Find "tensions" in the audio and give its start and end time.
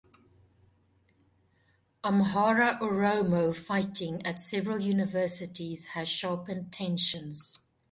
6.71-7.59